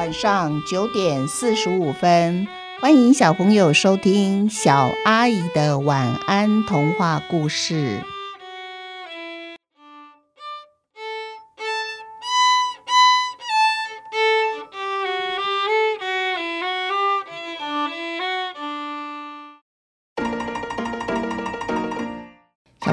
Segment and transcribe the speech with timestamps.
[0.00, 2.48] 晚上九点四十五分，
[2.80, 8.02] 欢迎小朋友收听小阿姨的晚安童话故事。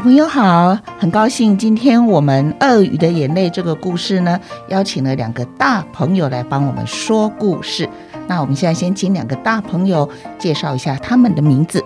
[0.07, 4.39] 朋友好，很高兴今天我们《鳄鱼的眼泪》这个故事呢，
[4.69, 7.89] 邀请了两个大朋友来帮我们说故事。
[8.25, 11.83] 那我们现在先请两个大朋友介绍一下他们的名字。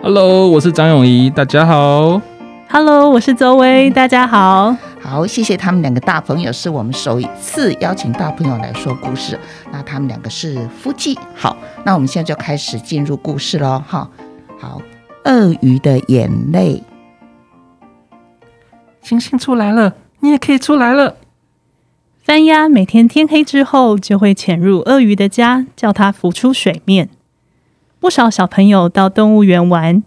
[0.00, 2.22] Hello，我是张永仪，大家好。
[2.70, 4.76] Hello，我是周薇，大家好。
[5.00, 9.36] 好，谢谢他们两个大朋友，是我们首次邀请大朋友来说故事。
[9.72, 11.18] 那他们两个是夫妻。
[11.34, 13.82] 好，那我们现在就开始进入故事喽。
[13.84, 14.08] 哈，
[14.60, 14.80] 好。
[15.28, 16.82] 鳄鱼的眼泪。
[19.02, 21.16] 星星出来了，你也可以出来了。
[22.22, 27.10] 番鸭每天天黑之后就会潜入鳄鱼的家，叫它浮出水面。
[28.00, 30.02] 不少小朋友到动物园玩，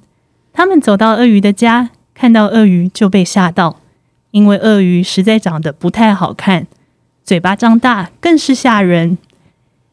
[0.52, 3.78] 他们走到鳄鱼的家，看到鳄鱼就被吓到，
[4.32, 6.66] 因为鳄鱼实在长得不太好看，
[7.24, 9.20] 嘴巴张大更是吓人。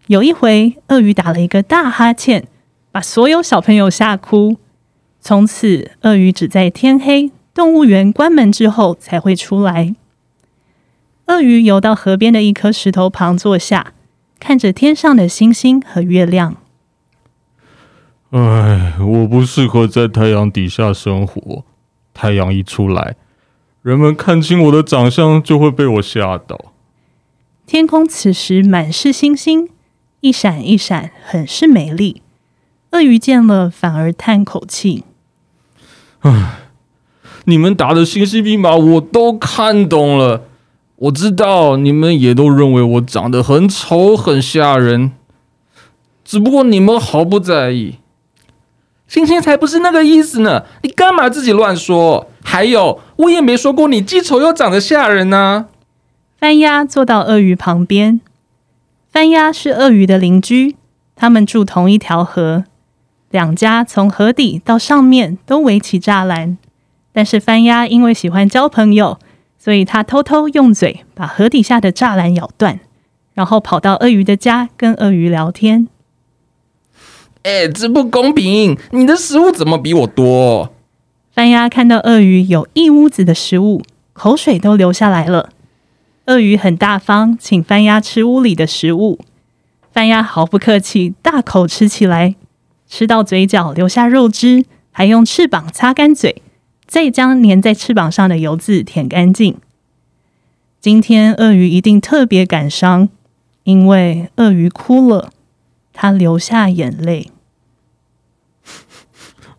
[0.06, 2.46] 有一回，鳄鱼打了一个大哈欠，
[2.90, 4.56] 把所有小朋友吓哭。
[5.20, 9.94] 从此，鳄鱼只在天黑、动物园关门之后才会出来。
[11.26, 13.92] 鳄鱼游到河边的一颗石头旁坐下，
[14.40, 16.56] 看着天上的星星和月亮。
[18.30, 21.64] 唉，我不适合在太阳底下生活。
[22.14, 23.16] 太阳一出来，
[23.82, 26.72] 人们看清我的长相就会被我吓到。
[27.66, 29.68] 天空此时满是星星，
[30.20, 32.22] 一闪一闪，很是美丽。
[32.92, 35.04] 鳄鱼见了，反而叹口气。
[36.20, 36.58] 唉，
[37.44, 40.42] 你们打的信息密码我都看懂了。
[40.96, 45.12] 我知道你们也都认为我长得很丑、很吓人，
[46.24, 47.98] 只不过你们毫不在意。
[49.06, 50.64] 星星才不是那个意思呢！
[50.82, 52.28] 你干嘛自己乱说？
[52.42, 55.66] 还有，我也没说过你既丑又长得吓人呢。
[56.38, 58.20] 番鸭坐到鳄鱼旁边，
[59.10, 60.76] 番鸭是鳄鱼的邻居，
[61.16, 62.64] 他们住同一条河。
[63.30, 66.56] 两家从河底到上面都围起栅栏，
[67.12, 69.18] 但是番鸭因为喜欢交朋友，
[69.58, 72.80] 所以他偷偷用嘴把河底下的栅栏咬断，
[73.34, 75.88] 然后跑到鳄鱼的家跟鳄鱼聊天。
[77.42, 78.78] 哎，这不公平！
[78.92, 80.72] 你的食物怎么比我多？
[81.32, 85.50] 番鸭看到鳄鱼有一屋子的食物，口水都流下来了。
[86.26, 89.18] 鳄鱼很大方，请番鸭吃屋里的食物，
[89.92, 92.34] 番鸭毫不客气，大口吃起来。
[92.88, 96.42] 吃到嘴角留下肉汁，还用翅膀擦干嘴，
[96.86, 99.58] 再将粘在翅膀上的油渍舔干净。
[100.80, 103.08] 今天鳄鱼一定特别感伤，
[103.64, 105.30] 因为鳄鱼哭了，
[105.92, 107.30] 它流下眼泪。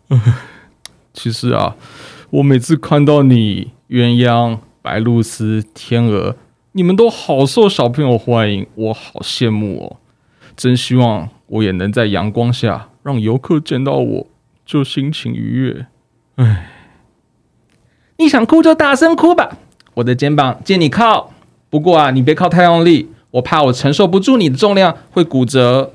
[1.14, 1.76] 其实啊，
[2.32, 6.36] 我每次看到你、鸳鸯、白鹭鸶、天鹅，
[6.72, 9.98] 你们都好受小朋友欢迎，我好羡慕哦。
[10.56, 12.90] 真希望我也能在阳光下。
[13.10, 14.28] 让游客见到我
[14.64, 15.88] 就心情愉悦。
[16.36, 16.70] 唉，
[18.18, 19.58] 你想哭就大声哭吧，
[19.96, 21.34] 我的肩膀借你靠。
[21.72, 25.92] 不过啊，你别靠太用力，我怕我承受不住你的重量会骨折。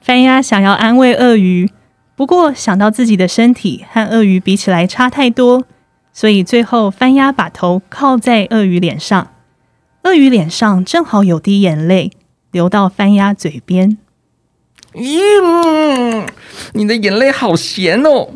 [0.00, 1.70] 番鸭想要安慰鳄鱼，
[2.16, 5.64] 不过想到自己的身体和鳄鱼比起来差太多，
[6.12, 9.28] 所以最后番鸭把头靠在鳄鱼脸上，
[10.02, 12.10] 鳄鱼脸上正好有滴眼泪
[12.50, 13.98] 流到番鸭嘴边。
[14.94, 16.26] 咦、
[16.72, 18.30] 你的眼泪好咸哦。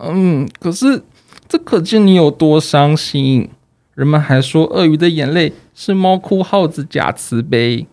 [0.00, 1.02] 嗯，可是
[1.48, 3.48] 这可见你有多伤心。
[3.94, 7.86] 人们还说鳄鱼的眼泪是猫哭耗子假慈悲，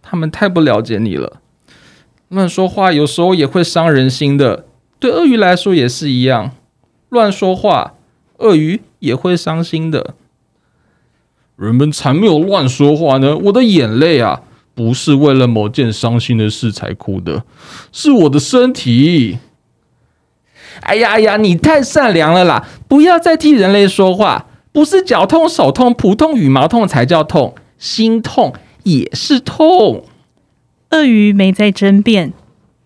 [0.00, 1.40] 他们太不了解你了。
[2.28, 4.66] 乱说话有时候也会伤人心的，
[5.00, 6.52] 对鳄鱼来说也是一样。
[7.08, 7.94] 乱说话，
[8.36, 10.14] 鳄鱼也会伤心的。
[11.56, 14.42] 人们才没有乱说话呢，我的眼泪啊。
[14.78, 17.42] 不是为了某件伤心的事才哭的，
[17.90, 19.40] 是我的身体。
[20.82, 22.64] 哎呀哎呀，你太善良了啦！
[22.86, 28.54] 不要再替人类说话，不是脚痛、手痛、普通羽毛痛才叫痛，心痛
[28.84, 30.04] 也是痛。
[30.90, 32.32] 鳄鱼没再争辩，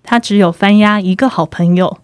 [0.02, 1.98] 他只有番鸭一个好朋友，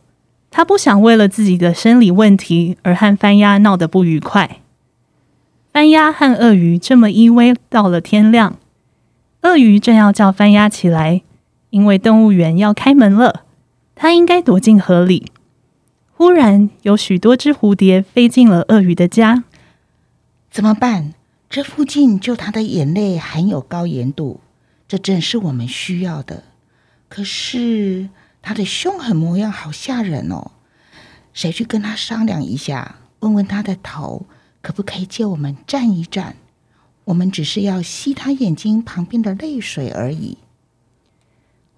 [0.51, 4.59] 他不想为了自己的生理问题而和番鸭闹得不愉快。
[5.73, 8.59] 番鸭和鳄鱼这么依偎到了天亮。
[9.43, 11.23] 鳄鱼正要叫翻鸭起来，
[11.71, 13.45] 因为动物园要开门了，
[13.95, 15.31] 它应该躲进河里。
[16.13, 19.45] 忽然，有许多只蝴蝶飞进了鳄鱼的家。
[20.51, 21.15] 怎么办？
[21.49, 24.41] 这附近就它的眼泪含有高盐度，
[24.87, 26.43] 这正是我们需要的。
[27.09, 28.11] 可是
[28.43, 30.51] 它的凶狠模样好吓人哦，
[31.33, 34.27] 谁去跟他商量一下，问问他的头，
[34.61, 36.35] 可不可以借我们站一站？
[37.09, 40.37] 我们只是要吸他眼睛旁边的泪水而已。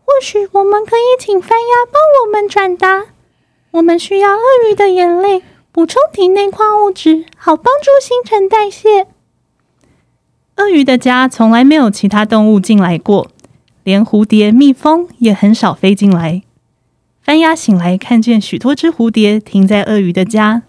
[0.04, 3.06] 或许我们可以请翻鸭帮我们转达。
[3.72, 9.06] 我们需要鳄鱼的眼泪，补充体内矿物质，好帮助新陈代谢。
[10.56, 13.30] 鳄鱼的家从来没有其他动物进来过，
[13.84, 16.42] 连蝴蝶、蜜蜂也很少飞进来。
[17.22, 20.64] 翻鸭醒来，看见许多只蝴蝶停在鳄鱼的家，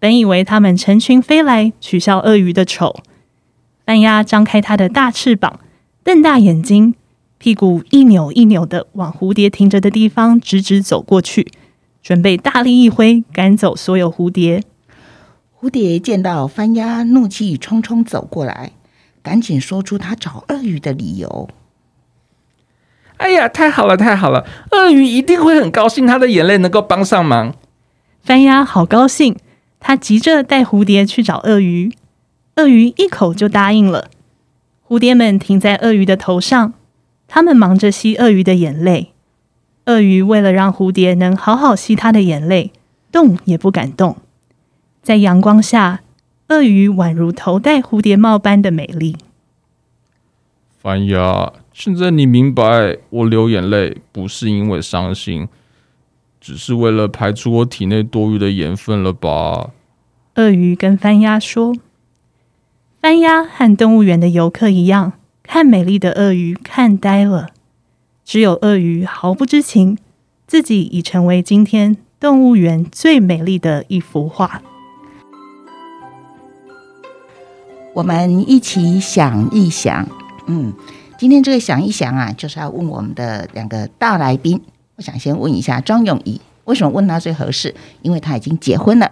[0.00, 2.96] 本以为它们成群飞来取笑鳄鱼的丑。
[3.84, 5.58] 番鸭张开它的大翅膀，
[6.04, 6.94] 瞪大眼睛，
[7.38, 11.50] 屁股一扭一扭的往蝴蝶停着的地方直直走过去。
[12.02, 14.64] 准备大力一挥，赶走所有蝴蝶。
[15.60, 18.72] 蝴蝶见到番鸭怒气冲冲走过来，
[19.22, 21.48] 赶紧说出他找鳄鱼的理由。
[23.18, 24.44] 哎呀，太好了，太好了！
[24.72, 27.54] 鳄鱼一定会很高兴，它的眼泪能够帮上忙。
[28.20, 29.36] 番鸭好高兴，
[29.78, 31.92] 它急着带蝴蝶去找鳄鱼。
[32.56, 34.10] 鳄鱼一口就答应了。
[34.86, 36.74] 蝴蝶们停在鳄鱼的头上，
[37.26, 39.12] 它们忙着吸鳄鱼的眼泪。
[39.86, 42.70] 鳄鱼为了让蝴蝶能好好吸它的眼泪，
[43.10, 44.16] 动也不敢动。
[45.02, 46.02] 在阳光下，
[46.48, 49.16] 鳄鱼宛如头戴蝴蝶帽般的美丽。
[50.80, 55.48] 番鸭，现在你明白我流眼泪不是因为伤心，
[56.40, 59.70] 只是为了排出我体内多余的盐分了吧？
[60.34, 61.74] 鳄鱼跟番鸭说
[63.02, 67.48] ：“番鸭和动物园的游客一样，看美丽的鳄鱼看呆了。”
[68.24, 69.98] 只有鳄鱼毫不知情，
[70.46, 74.62] 自己已成为今天动物园最美丽的一幅画。
[77.92, 80.08] 我们一起想一想，
[80.46, 80.72] 嗯，
[81.18, 84.62] 今天这个想一想啊，就是要问我们的两个大来宾。
[84.94, 87.74] 我想先问一下庄永仪，为什么问他最合适？
[88.02, 89.10] 因为他已经结婚了，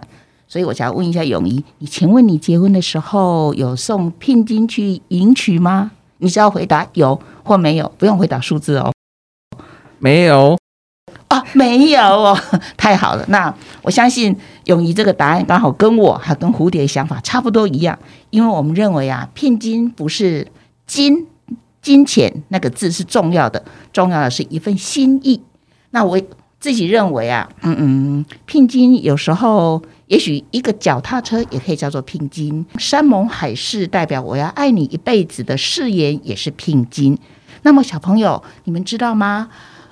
[0.51, 5.91] 所以我想要问一下咏仪，你请问你结婚的时候有送聘金去迎娶吗？
[6.17, 8.91] 你只要回答有或没有，不用回答数字哦。
[9.99, 10.57] 没有
[11.29, 12.37] 哦，没有哦，
[12.75, 13.23] 太好了。
[13.29, 17.97] 那我相信咏仪这个答案刚好跟我还跟蝴蝶想法差不多一样，
[18.29, 20.45] 因为我们认为啊，聘金不是
[20.85, 21.27] 金
[21.81, 23.63] 金钱那个字是重要的，
[23.93, 25.41] 重要的是一份心意。
[25.91, 26.19] 那我
[26.61, 37.17] 自己认为啊，嗯嗯，聘金有时候也许一个脚踏车也可以叫做聘金，山盟海誓代表我要爱你一辈子的誓言也是聘金。
[37.63, 39.49] 那么小朋友，你们知道吗？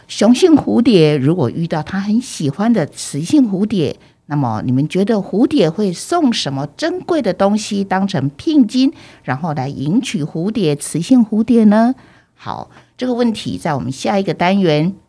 [0.08, 3.96] 雄性蝴蝶如果遇到他很喜欢的雌性蝴蝶，
[4.28, 8.94] 那么你们觉得蝴蝶会送什么珍贵的东西当成聘金，
[9.24, 11.96] 然后来迎娶蝴蝶雌性蝴蝶呢？
[12.36, 14.94] 好，这个问题在我们下一个单元“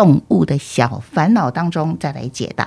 [0.00, 2.66] 动物的小烦恼”当中再来解答。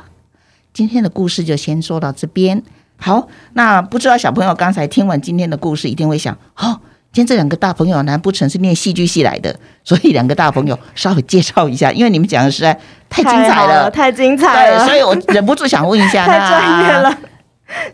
[0.72, 2.62] 今天的故事就先说到这边。
[2.98, 6.80] 好，那不知道小朋友刚才听完今天的故事，一定会想：哦。
[7.12, 9.56] 今天这两个大朋友，难不成是念戏剧系来的？
[9.84, 14.78] 所以两个大朋友稍微介绍一下，因为你们讲的实在太精彩了， 太精彩了。
[14.80, 17.18] 对，所以我忍不住想问一下，太专业了，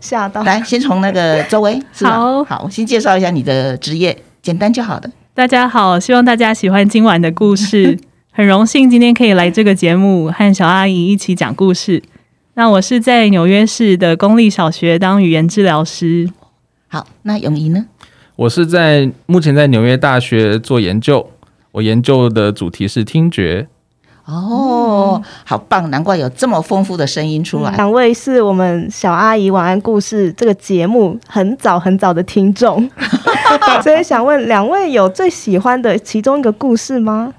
[0.00, 0.42] 吓到。
[0.42, 5.10] 来，先从那个周薇，好好，先介绍一下你的职业，简单就好的。
[5.34, 7.98] 大家好，希望大家喜欢今晚的故事。
[8.32, 12.00] 很荣幸今天可以来这个节目，和小阿姨一起讲故事。
[12.54, 16.30] 那我是在纽约市的公立小学当语言治疗师。
[16.86, 17.86] 好，那永怡呢？
[18.36, 21.28] 我是在目前在纽约大学做研究，
[21.72, 23.66] 我研究的主题是听觉。
[24.26, 27.74] 哦，好棒，难怪有这么丰富的声音出来。
[27.74, 32.88] 两位是我们小阿姨晚安故事这个节目很早很早的听众，
[33.82, 37.34] 所以想问两位有最喜欢的其中一个故事吗？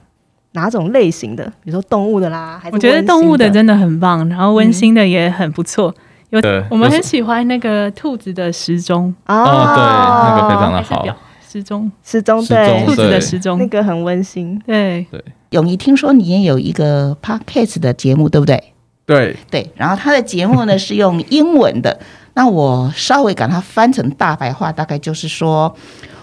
[0.53, 1.43] 哪种类型的？
[1.63, 5.93] 比如说动物的啦，还是我觉得动物的真的很棒，然后温馨的也很不错。
[5.97, 6.39] 嗯有，
[6.69, 11.05] 我们很喜欢那个兔子的时钟哦，哦，对，那个非常的好。
[11.45, 14.57] 时钟，时钟，对，兔子的时钟，那个很温馨。
[14.65, 15.21] 对对。
[15.49, 18.73] 永怡，听说你也有一个 podcast 的节目，对不对？
[19.05, 19.69] 对对。
[19.75, 21.99] 然后他的节目呢是用英文的，
[22.35, 25.75] 那我稍微把它翻成大白话，大概就是说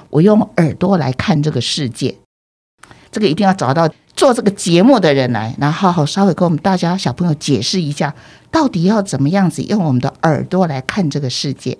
[0.09, 2.15] 我用耳朵来看这个世界。
[3.11, 3.87] 这个一定要找到
[4.19, 8.13] 做这个节目的人来，然后好好稍微跟我们大家小朋友解释一下。
[8.51, 11.79] 到底要怎么样子用我们的耳朵来看这个世界？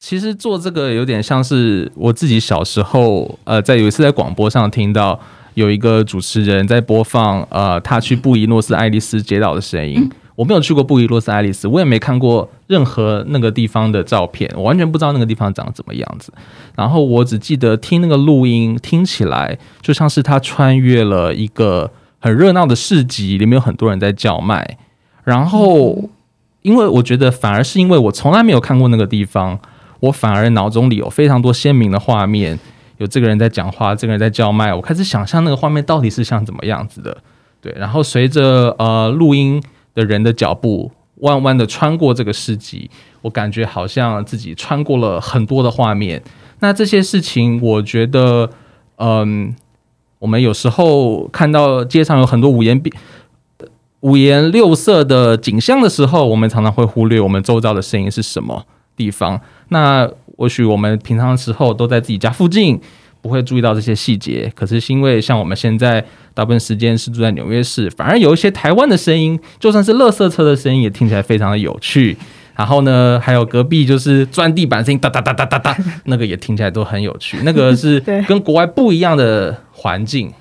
[0.00, 5.20] 其实做这个有点像是我自己小时候，呃，在有一次在广播上听到
[5.54, 10.10] 有一个主持人在播放，呃，他去布宜诺斯艾利斯街道的声音。
[10.36, 16.32] 我没有去过布宜诺斯艾利斯，我也没看过任何那个地方的照片，我完全不知道那个地方长怎么样子。
[16.76, 21.90] 然后我只记得听那个录音，听起来就像是他穿越了一个
[22.20, 24.78] 很热闹的市集，里面有很多人在叫卖。
[25.24, 26.08] 然后，
[26.62, 29.58] 因为我觉得反而是因为我从来没有看过那个地方，
[30.00, 32.58] 我反而脑中里有非常多鲜明的画面，
[32.98, 37.16] 有这个人在讲话，这个人在叫卖，我开始想象那个画面到底是像怎么样子的。
[37.60, 39.60] 对，然后随着呃录音
[39.96, 42.88] 的人的脚步弯弯的穿过这个市集，
[43.22, 46.22] 我感觉好像自己穿过了很多的画面。
[46.60, 48.50] 那这些事情，我觉得，
[48.98, 49.54] 嗯，
[50.18, 52.94] 我们有时候看到街上有很多五颜变、
[54.00, 59.40] 五颜六色的景象的时候，我们常常会忽略我们周遭的声音是什么地方。
[59.70, 62.80] 那或许我们平常时候都在自己家附近。
[63.26, 72.16] 不会注意到这些细节，可是是因为像我们现在大部分时间是住在纽约市，反而有一些台湾的声音，就算是垃圾车的声音，也听起来非常的有趣。
[72.54, 77.38] 然后呢，还有隔壁就是钻地板声音，哒哒哒哒哒哒， 那个也听起来都很有趣。
[77.42, 80.32] 那个是 跟国外不一样的环境。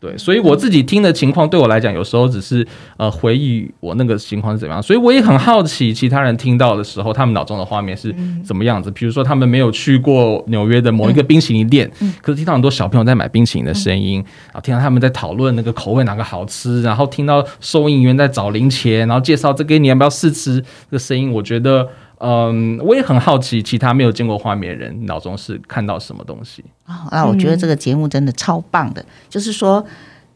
[0.00, 2.66] 对，所以我自己听的情况，对我来讲，有时候只是
[2.96, 4.82] 呃回忆我那个情况是怎么样。
[4.82, 8.90] 所以我也很好奇，其他人听到的时候，他们脑中的画面是怎么样子。
[8.92, 11.90] 比如说，他们没有去过纽约的某一个冰淇淋店，
[12.22, 21.86] 可是听到很多小朋友在买冰淇淋的声音，然后听到他们在讨论那个口味哪个好吃，然后听到收银员在找零钱，然后介绍这个你要不要试吃这个声音，我觉得。
[22.22, 27.08] 嗯，我也很好奇，其他没有见过画面的人脑中是看到什么东西啊？
[27.10, 29.82] 那我觉得这个节目真的超棒的，嗯、就是说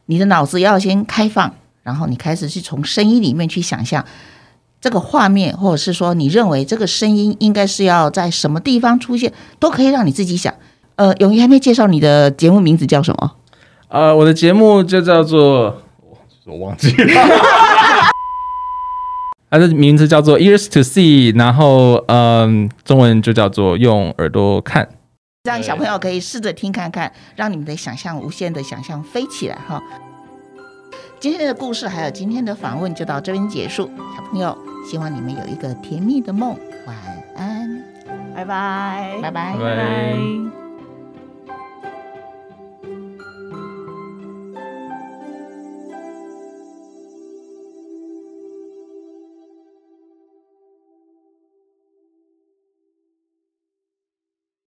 [0.06, 4.02] 你的脑子要先开放，然后你开始去从声音里面去想象
[4.80, 10.54] 这个画面，或者是说你认为这个声音应该是要在什么地方出现，都可以让你自己想。
[10.96, 13.32] 呃，永怡还没介绍你的节目名字叫什么？
[13.88, 15.82] 呃，我的节目就叫做
[16.46, 17.04] 我忘记了。
[19.54, 24.88] 它的名字叫做 Ears to See，然后嗯，中文就叫做用耳朵看，
[25.44, 29.80] 让小朋友可以试着听看看，让你们的想象无限的想象飞起来哈。
[31.20, 34.58] 今天的故事还有今天的访问就到这边结束，小朋友
[34.90, 36.96] 希望你们有一个甜蜜的梦，晚
[37.36, 37.80] 安，
[38.34, 40.63] 拜拜，拜拜，拜拜。